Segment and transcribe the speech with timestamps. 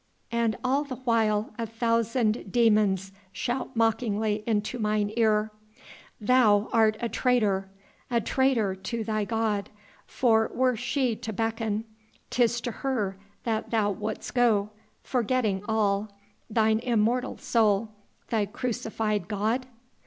[0.31, 5.51] And all the while a thousand demons shout mockingly unto mine ear:
[6.19, 7.69] 'Thou art a traitor
[8.09, 9.69] a traitor to thy God
[10.07, 11.83] for were she to beckon,
[12.31, 14.71] 'tis to her that thou wouldst go,
[15.03, 16.09] forgetting all
[16.49, 17.89] thine immortal soul,
[18.29, 19.67] thy crucified God...?'